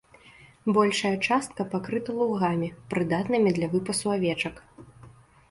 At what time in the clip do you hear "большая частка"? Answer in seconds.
0.77-1.61